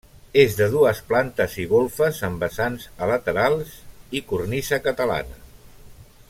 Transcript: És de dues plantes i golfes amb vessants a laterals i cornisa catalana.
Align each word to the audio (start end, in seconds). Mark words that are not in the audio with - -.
És 0.43 0.53
de 0.59 0.67
dues 0.75 1.01
plantes 1.11 1.57
i 1.63 1.65
golfes 1.73 2.21
amb 2.29 2.45
vessants 2.45 2.87
a 3.07 3.11
laterals 3.13 3.77
i 4.21 4.23
cornisa 4.33 4.81
catalana. 4.89 5.41